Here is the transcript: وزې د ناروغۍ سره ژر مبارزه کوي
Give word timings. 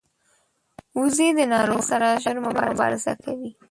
وزې 0.99 1.27
د 1.37 1.39
ناروغۍ 1.53 1.87
سره 1.91 2.07
ژر 2.23 2.35
مبارزه 2.45 3.13
کوي 3.23 3.51